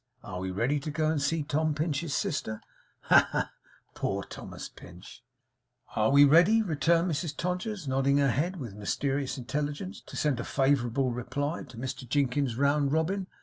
[0.23, 2.59] Are we ready to go and see Tom Pinch's sister?
[3.01, 3.51] Ha, ha, ha!
[3.93, 5.23] Poor Thomas Pinch!'
[5.95, 10.43] 'Are we ready,' returned Mrs Todgers, nodding her head with mysterious intelligence, 'to send a
[10.43, 13.27] favourable reply to Mr Jinkins's round robin?